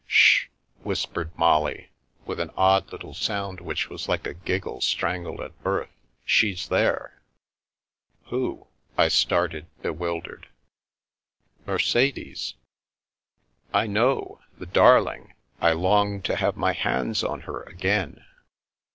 [0.07, 0.47] "Sh!"
[0.81, 1.91] whispered Molly,
[2.25, 5.91] with an odd little sound which was like a giggle strangled at birth."
[6.25, 7.21] She's there."
[8.29, 8.65] "Who?"
[8.97, 10.47] I started, bewildered."
[11.67, 12.55] Mercedes.""
[13.75, 15.35] I know; the darling!
[15.61, 18.25] I long to have my hands on her again."